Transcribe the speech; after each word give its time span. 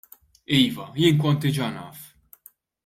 Iva, 0.59 0.85
jien 1.01 1.21
kont 1.21 1.39
diġà 1.47 1.69
naf. 1.77 1.99